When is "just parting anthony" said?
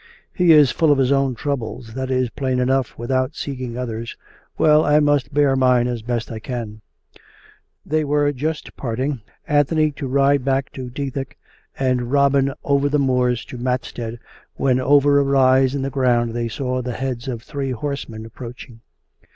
8.31-9.91